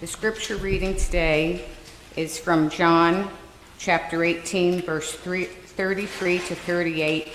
[0.00, 1.66] The scripture reading today
[2.16, 3.30] is from John
[3.76, 7.28] chapter 18, verse 3, 33 to 38,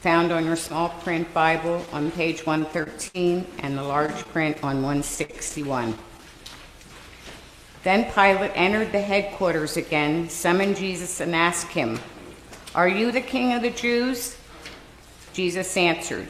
[0.00, 5.98] found on your small print Bible on page 113 and the large print on 161.
[7.82, 12.00] Then Pilate entered the headquarters again, summoned Jesus, and asked him,
[12.74, 14.38] Are you the king of the Jews?
[15.34, 16.28] Jesus answered,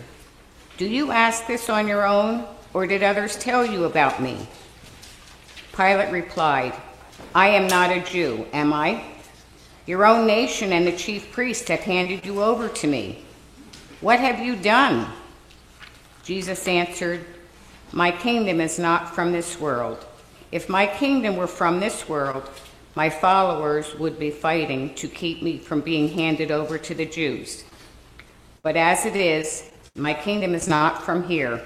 [0.77, 4.49] Do you ask this on your own, or did others tell you about me?
[5.79, 6.75] Pilate replied,
[7.37, 9.01] I am not a Jew, am I?
[9.87, 13.25] Your own nation and the chief priests have handed you over to me.
[14.01, 15.07] What have you done?
[16.25, 17.25] Jesus answered,
[17.93, 20.05] My kingdom is not from this world.
[20.51, 22.51] If my kingdom were from this world,
[22.97, 27.63] my followers would be fighting to keep me from being handed over to the Jews.
[28.65, 31.63] But as it is, my kingdom is not from here.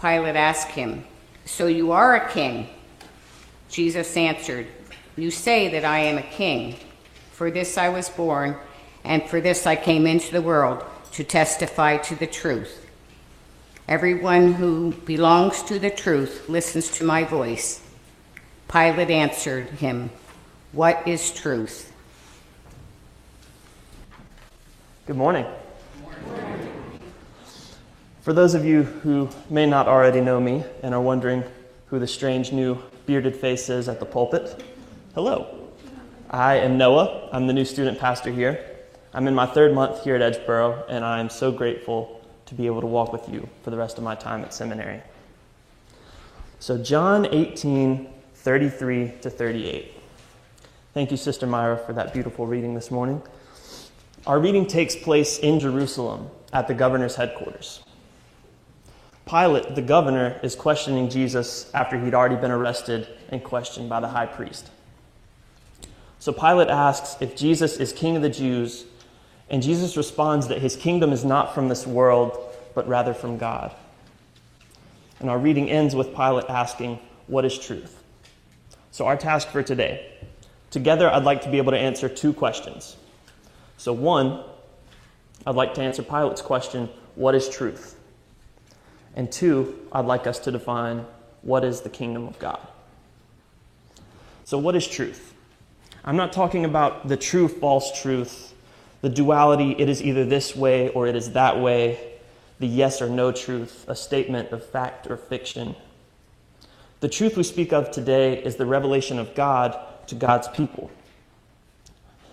[0.00, 1.02] Pilate asked him,
[1.46, 2.68] So you are a king?
[3.68, 4.66] Jesus answered,
[5.16, 6.76] You say that I am a king.
[7.32, 8.56] For this I was born,
[9.04, 12.86] and for this I came into the world, to testify to the truth.
[13.86, 17.80] Everyone who belongs to the truth listens to my voice.
[18.68, 20.10] Pilate answered him,
[20.72, 21.92] What is truth?
[25.06, 25.46] Good morning.
[28.20, 31.44] For those of you who may not already know me and are wondering
[31.86, 34.62] who the strange new bearded faces at the pulpit,
[35.14, 35.70] hello.
[36.28, 37.30] I am Noah.
[37.32, 38.62] I'm the new student pastor here.
[39.14, 42.82] I'm in my third month here at Edgeboro, and I'm so grateful to be able
[42.82, 45.00] to walk with you for the rest of my time at seminary.
[46.60, 49.94] So, John 18, 33 to 38.
[50.92, 53.22] Thank you, Sister Myra, for that beautiful reading this morning.
[54.26, 57.82] Our reading takes place in Jerusalem at the governor's headquarters.
[59.28, 64.08] Pilate, the governor, is questioning Jesus after he'd already been arrested and questioned by the
[64.08, 64.70] high priest.
[66.18, 68.86] So Pilate asks if Jesus is king of the Jews,
[69.50, 72.38] and Jesus responds that his kingdom is not from this world,
[72.74, 73.74] but rather from God.
[75.20, 78.02] And our reading ends with Pilate asking, What is truth?
[78.92, 80.10] So, our task for today
[80.70, 82.96] together, I'd like to be able to answer two questions.
[83.76, 84.42] So, one,
[85.46, 87.97] I'd like to answer Pilate's question, What is truth?
[89.14, 91.04] And two, I'd like us to define
[91.42, 92.60] what is the kingdom of God.
[94.44, 95.34] So, what is truth?
[96.04, 98.48] I'm not talking about the true false truth
[99.00, 102.14] the duality, it is either this way or it is that way,
[102.58, 105.76] the yes or no truth, a statement of fact or fiction.
[107.00, 110.90] The truth we speak of today is the revelation of God to God's people.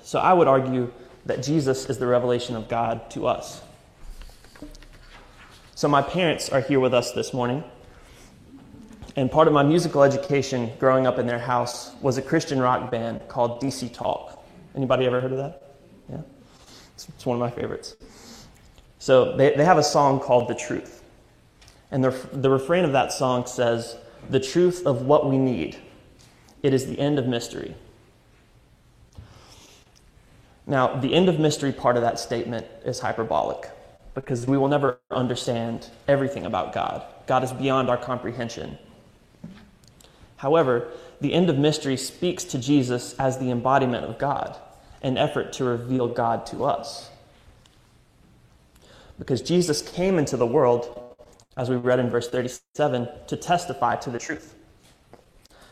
[0.01, 0.91] So I would argue
[1.27, 3.61] that Jesus is the revelation of God to us.
[5.75, 7.61] So my parents are here with us this morning.
[9.17, 12.89] And part of my musical education growing up in their house was a Christian rock
[12.89, 14.41] band called DC Talk.
[14.73, 15.75] Anybody ever heard of that?
[16.09, 16.21] Yeah.
[16.93, 17.97] It's one of my favorites.
[18.99, 21.03] So they, they have a song called The Truth.
[21.91, 23.97] And the, the refrain of that song says,
[24.29, 25.77] The truth of what we need.
[26.63, 27.75] It is the end of mystery.
[30.65, 33.69] Now, the end of mystery part of that statement is hyperbolic
[34.15, 37.03] because we will never understand everything about God.
[37.27, 38.77] God is beyond our comprehension.
[40.37, 40.87] However,
[41.21, 44.57] the end of mystery speaks to Jesus as the embodiment of God
[45.01, 47.11] an effort to reveal God to us.
[49.19, 51.15] Because Jesus came into the world,
[51.55, 54.55] as we read in verse 37, to testify to the truth.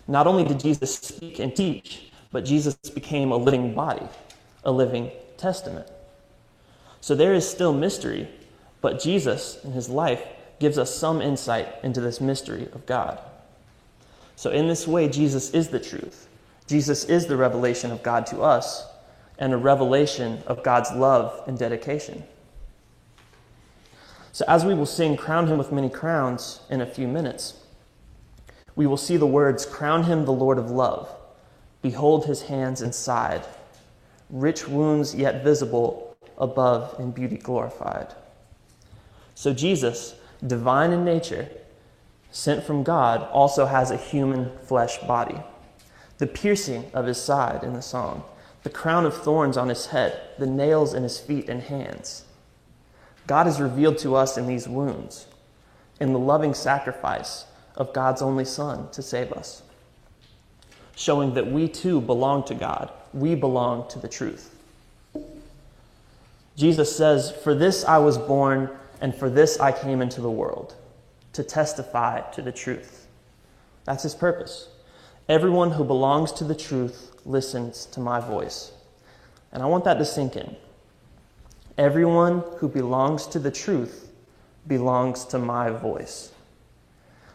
[0.07, 4.07] Not only did Jesus speak and teach, but Jesus became a living body,
[4.63, 5.87] a living testament.
[7.03, 8.29] So there is still mystery,
[8.79, 10.23] but Jesus in his life
[10.61, 13.19] gives us some insight into this mystery of God.
[14.37, 16.29] So, in this way, Jesus is the truth.
[16.65, 18.85] Jesus is the revelation of God to us,
[19.37, 22.23] and a revelation of God's love and dedication.
[24.31, 27.55] So, as we will sing Crown Him with Many Crowns in a few minutes,
[28.77, 31.13] we will see the words Crown Him the Lord of Love,
[31.81, 33.45] Behold His hands and side,
[34.29, 36.02] rich wounds yet visible,
[36.37, 38.13] above in beauty glorified.
[39.35, 40.15] So, Jesus,
[40.45, 41.49] divine in nature,
[42.31, 45.39] sent from God, also has a human flesh body.
[46.17, 48.23] The piercing of his side in the song
[48.63, 52.23] the crown of thorns on his head, the nails in his feet and hands.
[53.27, 55.27] God is revealed to us in these wounds,
[55.99, 57.45] in the loving sacrifice
[57.75, 59.63] of God's only Son to save us,
[60.95, 62.91] showing that we too belong to God.
[63.13, 64.52] We belong to the truth.
[66.55, 68.69] Jesus says, For this I was born,
[69.01, 70.75] and for this I came into the world,
[71.33, 73.07] to testify to the truth.
[73.85, 74.69] That's his purpose.
[75.27, 78.71] Everyone who belongs to the truth listens to my voice.
[79.51, 80.55] And I want that to sink in.
[81.77, 84.11] Everyone who belongs to the truth
[84.67, 86.31] belongs to my voice.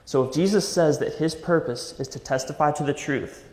[0.04, 3.44] So if Jesus says that his purpose is to testify to the truth,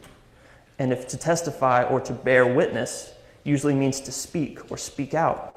[0.79, 3.13] and if to testify or to bear witness
[3.43, 5.54] usually means to speak or speak out,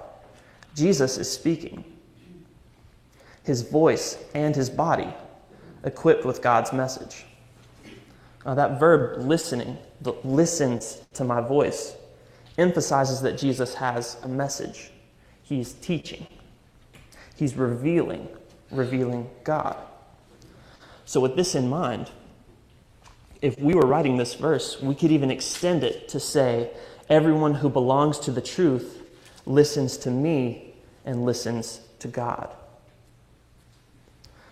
[0.78, 1.84] Jesus is speaking.
[3.42, 5.12] His voice and his body
[5.82, 7.24] equipped with God's message.
[8.44, 11.94] That verb listening, the listens to my voice,
[12.56, 14.90] emphasizes that Jesus has a message.
[15.42, 16.26] He's teaching,
[17.36, 18.28] he's revealing,
[18.70, 19.76] revealing God.
[21.04, 22.10] So, with this in mind,
[23.40, 26.70] if we were writing this verse, we could even extend it to say,
[27.08, 29.02] Everyone who belongs to the truth
[29.46, 30.67] listens to me
[31.04, 32.50] and listens to God.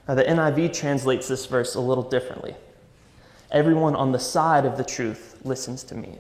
[0.09, 2.55] Now, the NIV translates this verse a little differently.
[3.51, 6.19] Everyone on the side of the truth listens to me.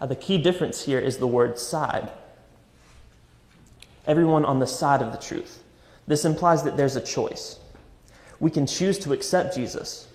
[0.00, 2.10] Now, the key difference here is the word side.
[4.06, 5.62] Everyone on the side of the truth.
[6.06, 7.58] This implies that there's a choice.
[8.40, 10.08] We can choose to accept Jesus,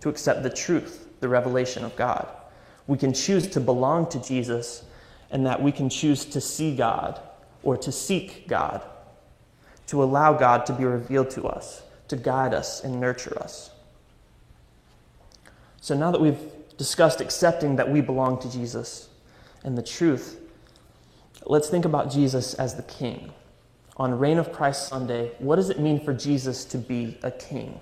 [0.00, 2.26] to accept the truth, the revelation of God.
[2.86, 4.82] We can choose to belong to Jesus,
[5.30, 7.20] and that we can choose to see God
[7.62, 8.82] or to seek God,
[9.88, 13.70] to allow God to be revealed to us, to guide us and nurture us.
[15.80, 16.38] So now that we've
[16.76, 19.08] discussed accepting that we belong to Jesus
[19.64, 20.40] and the truth,
[21.46, 23.32] let's think about Jesus as the King.
[23.96, 27.78] On Reign of Christ Sunday, what does it mean for Jesus to be a king?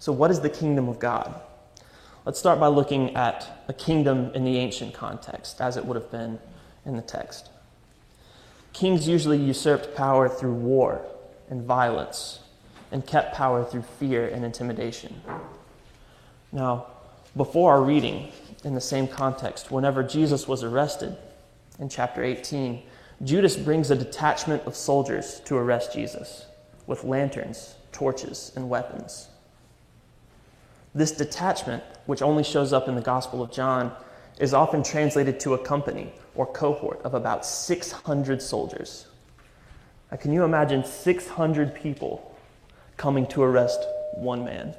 [0.00, 1.40] So, what is the kingdom of God?
[2.24, 6.10] Let's start by looking at a kingdom in the ancient context, as it would have
[6.10, 6.38] been
[6.84, 7.50] in the text.
[8.74, 11.00] Kings usually usurped power through war
[11.48, 12.40] and violence
[12.92, 15.22] and kept power through fear and intimidation.
[16.52, 16.88] Now,
[17.36, 18.30] before our reading,
[18.64, 21.16] in the same context, whenever Jesus was arrested
[21.78, 22.82] in chapter 18,
[23.22, 26.46] Judas brings a detachment of soldiers to arrest Jesus
[26.86, 29.28] with lanterns, torches, and weapons.
[30.94, 33.92] This detachment, which only shows up in the Gospel of John,
[34.38, 39.06] is often translated to a company or cohort of about 600 soldiers.
[40.10, 42.36] Now, can you imagine 600 people
[42.96, 43.80] coming to arrest
[44.14, 44.74] one man?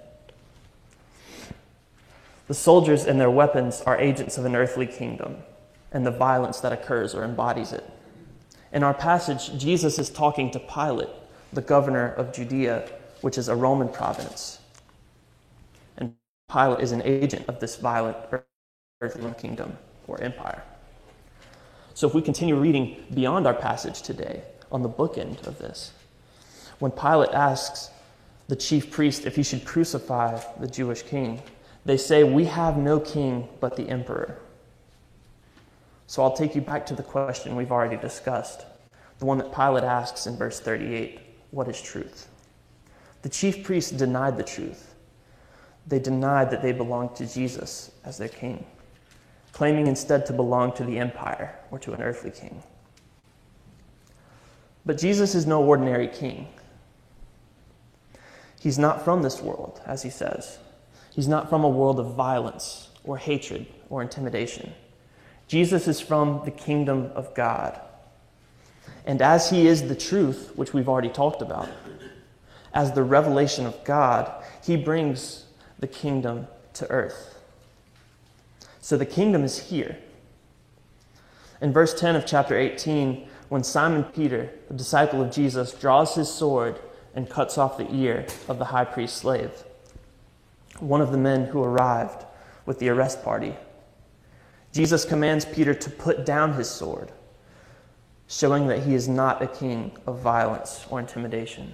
[2.47, 5.37] The soldiers and their weapons are agents of an earthly kingdom
[5.91, 7.89] and the violence that occurs or embodies it.
[8.71, 11.09] In our passage, Jesus is talking to Pilate,
[11.53, 12.89] the governor of Judea,
[13.21, 14.59] which is a Roman province.
[15.97, 16.15] And
[16.51, 18.17] Pilate is an agent of this violent
[19.01, 19.77] earthly kingdom
[20.07, 20.63] or empire.
[21.95, 25.91] So if we continue reading beyond our passage today, on the bookend of this,
[26.79, 27.89] when Pilate asks
[28.47, 31.41] the chief priest if he should crucify the Jewish king,
[31.83, 34.37] they say, We have no king but the emperor.
[36.07, 38.65] So I'll take you back to the question we've already discussed,
[39.19, 41.19] the one that Pilate asks in verse 38
[41.51, 42.29] What is truth?
[43.23, 44.95] The chief priests denied the truth
[45.87, 48.65] they denied that they belonged to Jesus as their king,
[49.55, 52.61] claiming instead to belong to the empire or to an earthly king.
[54.85, 56.49] But Jesus is no ordinary king.
[58.59, 60.57] He's not from this world, as he says.
[61.13, 64.73] He's not from a world of violence or hatred or intimidation.
[65.47, 67.79] Jesus is from the kingdom of God.
[69.05, 71.69] And as he is the truth, which we've already talked about,
[72.73, 75.45] as the revelation of God, he brings
[75.79, 77.34] the kingdom to earth.
[78.85, 79.97] So the kingdom is here.
[81.59, 86.31] In verse 10 of chapter 18, when Simon Peter, the disciple of Jesus, draws his
[86.31, 86.79] sword
[87.15, 89.63] and cuts off the ear of the high priest's slave,
[90.77, 92.25] one of the men who arrived
[92.67, 93.55] with the arrest party,
[94.71, 97.11] Jesus commands Peter to put down his sword,
[98.27, 101.73] showing that he is not a king of violence or intimidation.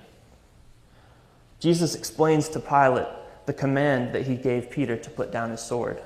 [1.60, 3.10] Jesus explains to Pilate
[3.48, 6.02] the command that he gave Peter to put down his sword.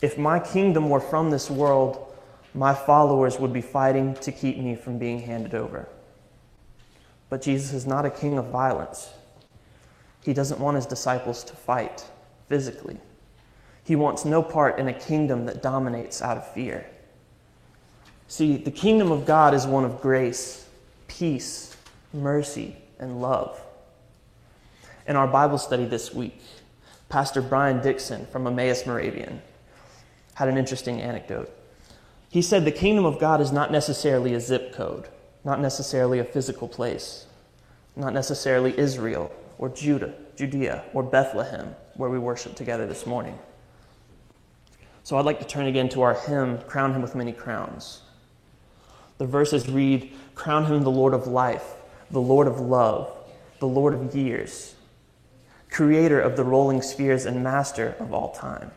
[0.00, 2.14] If my kingdom were from this world,
[2.54, 5.88] my followers would be fighting to keep me from being handed over.
[7.28, 9.10] But Jesus is not a king of violence.
[10.22, 12.04] He doesn't want his disciples to fight
[12.48, 12.98] physically.
[13.84, 16.86] He wants no part in a kingdom that dominates out of fear.
[18.28, 20.66] See, the kingdom of God is one of grace,
[21.08, 21.76] peace,
[22.12, 23.60] mercy, and love.
[25.06, 26.40] In our Bible study this week,
[27.10, 29.42] Pastor Brian Dixon from Emmaus Moravian
[30.34, 31.50] had an interesting anecdote.
[32.28, 35.08] He said the kingdom of God is not necessarily a zip code,
[35.44, 37.26] not necessarily a physical place,
[37.96, 43.38] not necessarily Israel or Judah, Judea or Bethlehem where we worship together this morning.
[45.04, 48.00] So I'd like to turn again to our hymn, Crown Him with Many Crowns.
[49.18, 51.74] The verses read Crown Him the Lord of life,
[52.10, 53.12] the Lord of love,
[53.60, 54.74] the Lord of years,
[55.70, 58.70] creator of the rolling spheres and master of all time.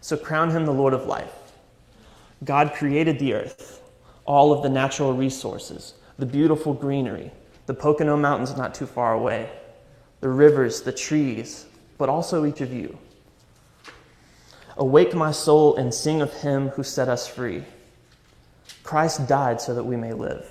[0.00, 1.32] So crown Him the Lord of life.
[2.44, 3.82] God created the earth,
[4.24, 7.30] all of the natural resources, the beautiful greenery,
[7.66, 9.50] the Pocono Mountains not too far away,
[10.20, 11.66] the rivers, the trees,
[11.98, 12.98] but also each of you.
[14.76, 17.64] Awake my soul and sing of him who set us free.
[18.82, 20.50] Christ died so that we may live,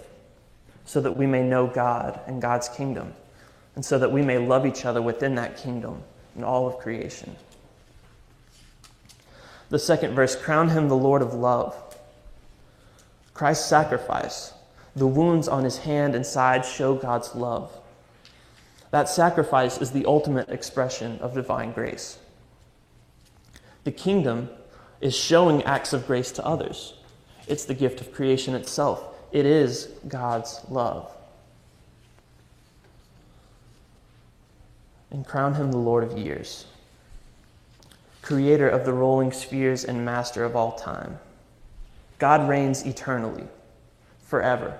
[0.85, 3.13] so that we may know God and God's kingdom,
[3.75, 6.03] and so that we may love each other within that kingdom
[6.35, 7.35] and all of creation.
[9.69, 11.75] The second verse crown him the Lord of love.
[13.33, 14.53] Christ's sacrifice,
[14.95, 17.71] the wounds on his hand and side show God's love.
[18.91, 22.17] That sacrifice is the ultimate expression of divine grace.
[23.83, 24.49] The kingdom
[24.99, 26.95] is showing acts of grace to others.
[27.47, 29.03] It's the gift of creation itself.
[29.31, 31.11] It is God's love.
[35.11, 36.65] And crown him the Lord of years,
[38.29, 41.17] creator of the rolling spheres and master of all time.
[42.19, 43.45] God reigns eternally,
[44.19, 44.77] forever.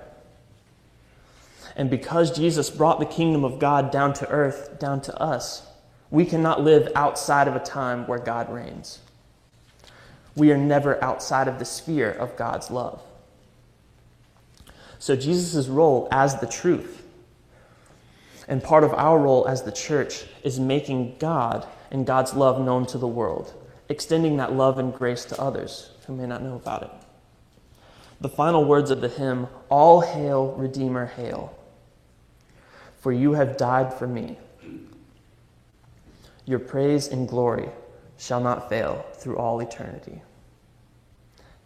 [1.74, 5.66] And because Jesus brought the kingdom of God down to earth, down to us,
[6.12, 9.00] we cannot live outside of a time where God reigns.
[10.36, 13.02] We are never outside of the sphere of God's love.
[15.00, 17.02] So, Jesus' role as the truth,
[18.46, 22.86] and part of our role as the church, is making God and God's love known
[22.86, 23.52] to the world,
[23.88, 26.90] extending that love and grace to others who may not know about it.
[28.20, 31.56] The final words of the hymn All hail, Redeemer, hail
[33.00, 34.36] for you have died for me.
[36.44, 37.70] Your praise and glory
[38.18, 40.22] shall not fail through all eternity.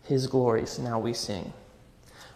[0.04, 1.52] His glories now we sing.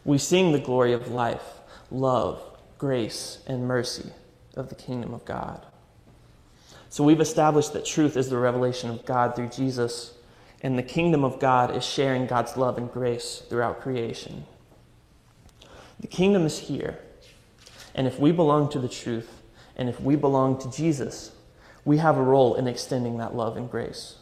[0.04, 2.42] We sing the glory of life, love,
[2.76, 4.10] grace, and mercy
[4.56, 5.64] of the kingdom of God.
[6.90, 10.14] So we've established that truth is the revelation of God through Jesus,
[10.62, 14.44] and the kingdom of God is sharing God's love and grace throughout creation.
[16.00, 16.98] The kingdom is here.
[17.94, 19.42] And if we belong to the truth,
[19.76, 21.32] and if we belong to Jesus,
[21.84, 24.16] we have a role in extending that love and grace.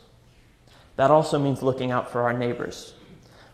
[0.96, 2.94] That also means looking out for our neighbors,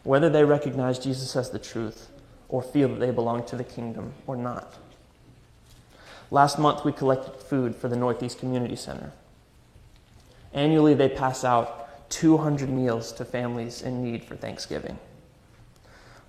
[0.05, 2.09] whether they recognize Jesus as the truth
[2.49, 4.75] or feel that they belong to the kingdom or not.
[6.33, 9.13] Last month, we collected food for the Northeast Community Center.
[10.55, 14.99] Annually, they pass out 200 meals to families in need for Thanksgiving.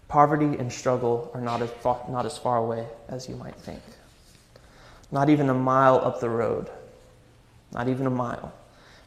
[0.10, 3.80] Poverty and struggle are not as, far, not as far away as you might think.
[5.10, 6.70] Not even a mile up the road,
[7.72, 8.52] not even a mile,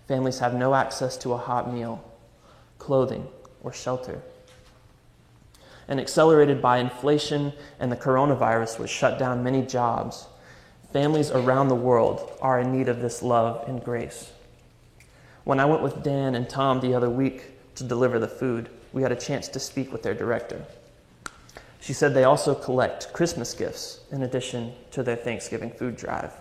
[0.09, 2.03] families have no access to a hot meal,
[2.79, 3.29] clothing,
[3.63, 4.23] or shelter.
[5.89, 10.29] And accelerated by inflation and the coronavirus, which shut down many jobs,
[10.97, 14.33] families around the world are in need of this love and grace.
[15.45, 17.43] When I went with Dan and Tom the other week
[17.75, 20.65] to deliver the food, we had a chance to speak with their director.
[21.81, 26.33] She said they also collect Christmas gifts in addition to their Thanksgiving food drive.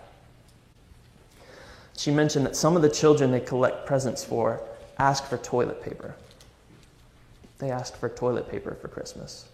[1.98, 4.62] She mentioned that some of the children they collect presents for
[4.98, 6.16] ask for toilet paper.
[7.58, 9.50] They ask for toilet paper for Christmas.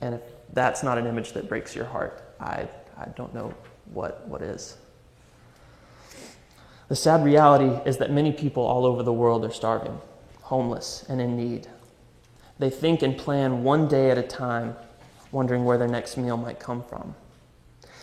[0.00, 0.22] And if
[0.52, 2.66] that's not an image that breaks your heart, I,
[2.98, 3.54] I don't know
[3.92, 4.76] what, what is.
[6.88, 9.98] The sad reality is that many people all over the world are starving,
[10.42, 11.66] homeless, and in need.
[12.58, 14.76] They think and plan one day at a time
[15.32, 17.14] wondering where their next meal might come from.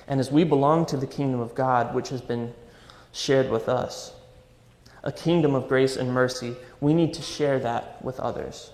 [0.08, 2.54] And as we belong to the kingdom of God, which has been
[3.14, 4.14] shared with us,
[5.04, 8.72] a kingdom of grace and mercy, we need to share that with others.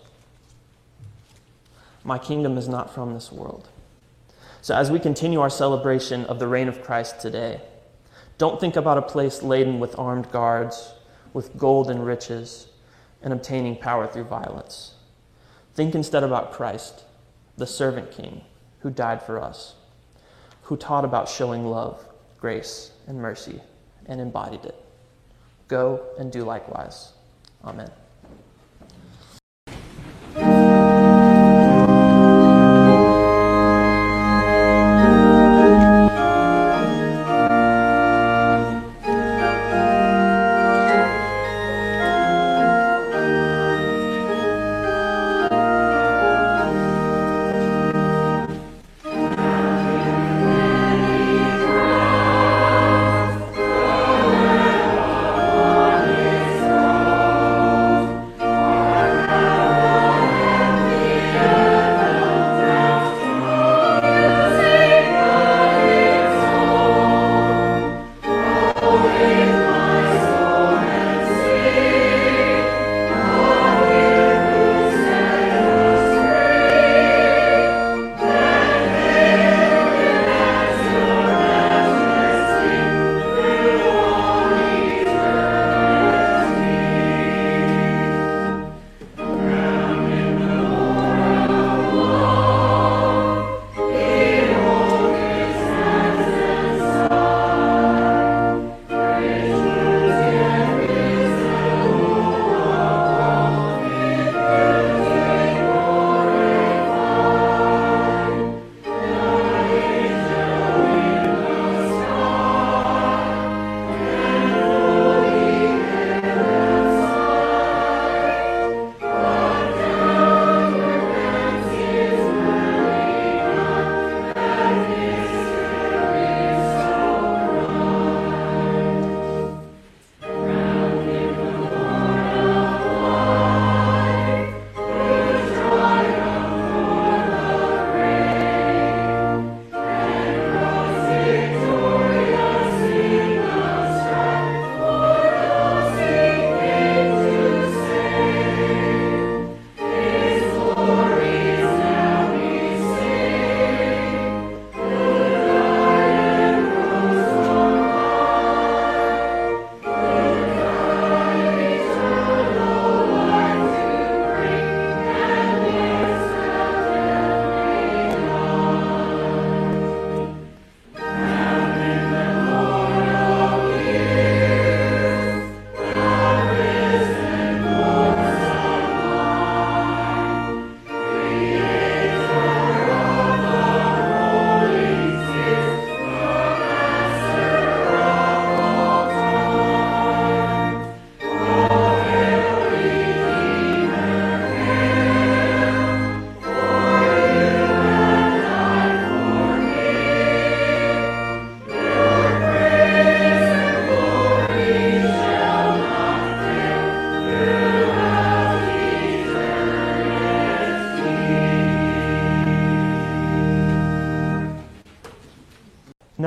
[2.03, 3.67] My kingdom is not from this world.
[4.67, 7.61] So, as we continue our celebration of the reign of Christ today,
[8.37, 10.93] don't think about a place laden with armed guards,
[11.31, 12.67] with gold and riches,
[13.21, 14.95] and obtaining power through violence.
[15.73, 17.05] Think instead about Christ
[17.55, 18.41] the servant king
[18.79, 19.75] who died for us,
[20.63, 22.05] who taught about showing love,
[22.37, 23.61] grace, and mercy,
[24.05, 24.75] and embodied it.
[25.69, 27.13] Go and do likewise.
[27.63, 27.89] Amen.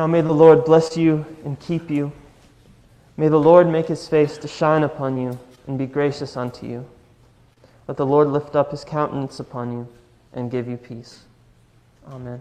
[0.00, 2.10] Now may the Lord bless you and keep you.
[3.18, 6.86] May the Lord make his face to shine upon you and be gracious unto you.
[7.86, 9.86] Let the Lord lift up his countenance upon you
[10.32, 11.24] and give you peace.
[12.08, 12.40] Amen.